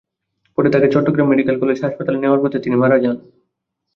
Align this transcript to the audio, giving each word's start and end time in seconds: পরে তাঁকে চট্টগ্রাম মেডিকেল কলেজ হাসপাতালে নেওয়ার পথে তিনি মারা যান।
পরে 0.57 0.67
তাঁকে 0.73 0.87
চট্টগ্রাম 0.93 1.27
মেডিকেল 1.29 1.55
কলেজ 1.61 1.77
হাসপাতালে 1.81 2.17
নেওয়ার 2.19 2.41
পথে 2.43 2.57
তিনি 2.63 2.75
মারা 2.75 2.97
যান। 3.03 3.17